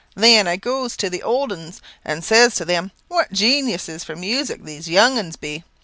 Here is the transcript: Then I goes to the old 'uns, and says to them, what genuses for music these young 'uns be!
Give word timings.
Then 0.15 0.47
I 0.47 0.55
goes 0.55 0.97
to 0.97 1.11
the 1.11 1.21
old 1.21 1.51
'uns, 1.51 1.79
and 2.03 2.23
says 2.25 2.55
to 2.55 2.65
them, 2.65 2.89
what 3.07 3.31
genuses 3.31 4.03
for 4.03 4.15
music 4.15 4.63
these 4.63 4.89
young 4.89 5.19
'uns 5.19 5.35
be! 5.35 5.63